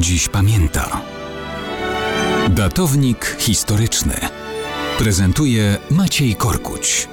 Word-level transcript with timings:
dziś 0.00 0.28
pamięta. 0.28 1.00
Datownik 2.48 3.36
historyczny 3.38 4.14
prezentuje 4.98 5.76
Maciej 5.90 6.34
Korkuć. 6.34 7.08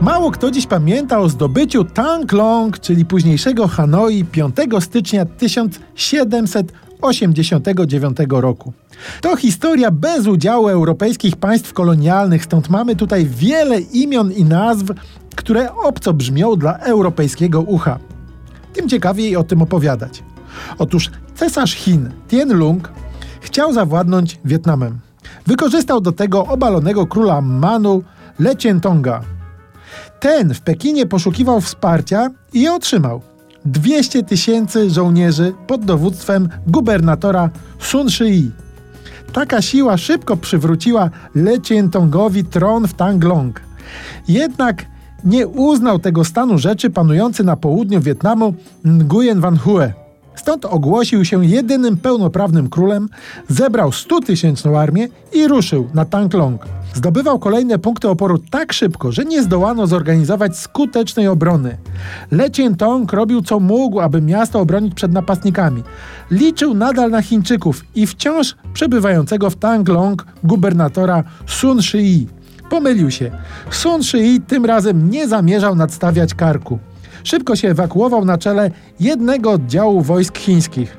Mało 0.00 0.30
kto 0.30 0.50
dziś 0.50 0.66
pamięta 0.66 1.18
o 1.18 1.28
zdobyciu 1.28 1.84
Tang 1.84 2.32
Long, 2.32 2.78
czyli 2.78 3.04
późniejszego 3.04 3.68
Hanoi 3.68 4.24
5 4.24 4.56
stycznia 4.80 5.24
1789 5.24 8.16
roku. 8.30 8.72
To 9.20 9.36
historia 9.36 9.90
bez 9.90 10.26
udziału 10.26 10.68
europejskich 10.68 11.36
państw 11.36 11.72
kolonialnych, 11.72 12.44
stąd 12.44 12.70
mamy 12.70 12.96
tutaj 12.96 13.26
wiele 13.26 13.80
imion 13.80 14.32
i 14.32 14.44
nazw, 14.44 14.84
które 15.50 15.74
obco 15.74 16.12
brzmią 16.12 16.56
dla 16.56 16.78
europejskiego 16.78 17.60
ucha. 17.60 17.98
Tym 18.72 18.88
ciekawiej 18.88 19.36
o 19.36 19.44
tym 19.44 19.62
opowiadać. 19.62 20.22
Otóż 20.78 21.10
cesarz 21.34 21.74
Chin 21.74 22.10
Tien 22.28 22.52
Lung 22.52 22.92
chciał 23.40 23.72
zawładnąć 23.72 24.38
Wietnamem. 24.44 24.98
Wykorzystał 25.46 26.00
do 26.00 26.12
tego 26.12 26.46
obalonego 26.46 27.06
króla 27.06 27.40
Manu 27.40 28.02
Lecientonga. 28.38 29.20
Ten 30.20 30.54
w 30.54 30.60
Pekinie 30.60 31.06
poszukiwał 31.06 31.60
wsparcia 31.60 32.30
i 32.52 32.62
je 32.62 32.72
otrzymał. 32.72 33.22
200 33.64 34.22
tysięcy 34.22 34.90
żołnierzy 34.90 35.54
pod 35.66 35.84
dowództwem 35.84 36.48
gubernatora 36.66 37.50
Sun 37.78 38.10
Shi. 38.10 38.50
Taka 39.32 39.62
siła 39.62 39.96
szybko 39.96 40.36
przywróciła 40.36 41.10
Lecientongowi 41.34 42.44
tron 42.44 42.88
w 42.88 42.94
Tanglong. 42.94 43.60
Jednak 44.28 44.90
nie 45.24 45.48
uznał 45.48 45.98
tego 45.98 46.24
stanu 46.24 46.58
rzeczy 46.58 46.90
panujący 46.90 47.44
na 47.44 47.56
południu 47.56 48.00
Wietnamu 48.00 48.54
Nguyen 48.84 49.40
Van 49.40 49.58
Hue. 49.58 49.92
Stąd 50.34 50.64
ogłosił 50.64 51.24
się 51.24 51.46
jedynym 51.46 51.96
pełnoprawnym 51.96 52.68
królem, 52.68 53.08
zebrał 53.48 53.90
100-tysięczną 53.90 54.78
armię 54.78 55.08
i 55.32 55.48
ruszył 55.48 55.88
na 55.94 56.04
Tanglong. 56.04 56.66
Zdobywał 56.94 57.38
kolejne 57.38 57.78
punkty 57.78 58.08
oporu 58.08 58.38
tak 58.50 58.72
szybko, 58.72 59.12
że 59.12 59.24
nie 59.24 59.42
zdołano 59.42 59.86
zorganizować 59.86 60.58
skutecznej 60.58 61.28
obrony. 61.28 61.76
Lecien 62.30 62.76
Tong 62.76 63.12
robił 63.12 63.42
co 63.42 63.60
mógł, 63.60 64.00
aby 64.00 64.20
miasto 64.20 64.60
obronić 64.60 64.94
przed 64.94 65.12
napastnikami. 65.12 65.82
Liczył 66.30 66.74
nadal 66.74 67.10
na 67.10 67.22
Chińczyków 67.22 67.84
i 67.94 68.06
wciąż 68.06 68.56
przebywającego 68.72 69.50
w 69.50 69.56
Tanglong 69.56 70.26
gubernatora 70.44 71.24
Sun 71.46 71.82
Shi. 71.82 72.26
Pomylił 72.70 73.10
się. 73.10 73.30
Sun 73.70 74.02
Shi 74.02 74.40
tym 74.40 74.64
razem 74.64 75.10
nie 75.10 75.28
zamierzał 75.28 75.74
nadstawiać 75.74 76.34
karku. 76.34 76.78
Szybko 77.24 77.56
się 77.56 77.68
ewakuował 77.68 78.24
na 78.24 78.38
czele 78.38 78.70
jednego 79.00 79.50
oddziału 79.50 80.02
wojsk 80.02 80.38
chińskich. 80.38 80.96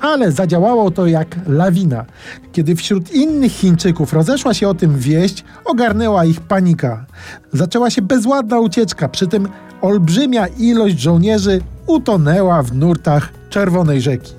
Ale 0.00 0.32
zadziałało 0.32 0.90
to 0.90 1.06
jak 1.06 1.36
lawina. 1.46 2.04
Kiedy 2.52 2.76
wśród 2.76 3.12
innych 3.12 3.52
Chińczyków 3.52 4.12
rozeszła 4.12 4.54
się 4.54 4.68
o 4.68 4.74
tym 4.74 4.98
wieść, 4.98 5.44
ogarnęła 5.64 6.24
ich 6.24 6.40
panika. 6.40 7.04
Zaczęła 7.52 7.90
się 7.90 8.02
bezładna 8.02 8.60
ucieczka, 8.60 9.08
przy 9.08 9.26
tym 9.26 9.48
olbrzymia 9.80 10.46
ilość 10.46 11.00
żołnierzy 11.00 11.60
utonęła 11.86 12.62
w 12.62 12.74
nurtach 12.74 13.32
Czerwonej 13.50 14.00
Rzeki. 14.00 14.32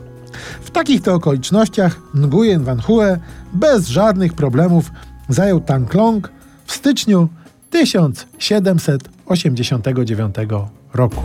W 0.62 0.72
takich 0.72 1.02
to 1.02 1.14
okolicznościach 1.14 2.00
Nguyen 2.16 2.64
Van 2.64 2.82
Hue 2.82 3.18
bez 3.54 3.88
żadnych 3.88 4.34
problemów 4.34 4.92
zajął 5.30 5.60
Tanklong 5.60 6.30
w 6.74 6.76
styczniu 6.76 7.30
1789 7.70 10.36
roku. 10.94 11.22